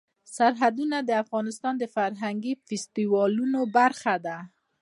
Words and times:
سرحدونه 0.35 0.97
د 1.03 1.09
افغانستان 1.23 1.73
د 1.79 1.83
فرهنګي 1.95 2.53
فستیوالونو 2.67 3.59
برخه 3.77 4.15
ده. 4.25 4.37